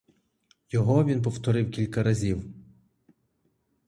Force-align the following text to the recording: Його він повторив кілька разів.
Його 0.69 1.05
він 1.05 1.21
повторив 1.21 1.71
кілька 1.71 2.03
разів. 2.03 2.45